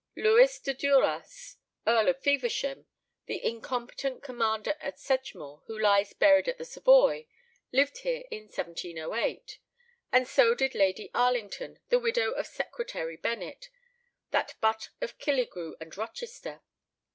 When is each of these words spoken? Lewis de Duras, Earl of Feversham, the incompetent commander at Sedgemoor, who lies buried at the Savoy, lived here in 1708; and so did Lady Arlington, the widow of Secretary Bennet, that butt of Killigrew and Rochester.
Lewis 0.15 0.57
de 0.57 0.73
Duras, 0.73 1.57
Earl 1.85 2.09
of 2.09 2.19
Feversham, 2.23 2.87
the 3.27 3.45
incompetent 3.45 4.23
commander 4.23 4.73
at 4.79 4.97
Sedgemoor, 4.97 5.61
who 5.67 5.77
lies 5.77 6.13
buried 6.13 6.47
at 6.49 6.57
the 6.57 6.65
Savoy, 6.65 7.27
lived 7.71 7.99
here 7.99 8.23
in 8.31 8.45
1708; 8.45 9.59
and 10.11 10.27
so 10.27 10.55
did 10.55 10.73
Lady 10.73 11.11
Arlington, 11.13 11.77
the 11.89 11.99
widow 11.99 12.31
of 12.31 12.47
Secretary 12.47 13.15
Bennet, 13.15 13.69
that 14.31 14.55
butt 14.59 14.89
of 15.01 15.19
Killigrew 15.19 15.75
and 15.79 15.95
Rochester. 15.95 16.61